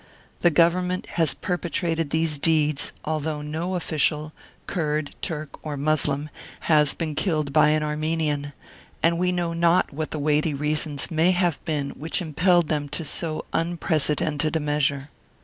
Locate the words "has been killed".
6.61-7.53